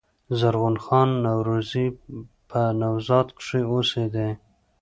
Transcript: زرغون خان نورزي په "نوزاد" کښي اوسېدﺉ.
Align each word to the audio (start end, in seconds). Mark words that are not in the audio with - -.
زرغون 0.39 0.75
خان 0.85 1.09
نورزي 1.23 1.85
په 2.49 2.61
"نوزاد" 2.79 3.27
کښي 3.37 3.61
اوسېدﺉ. 3.71 4.29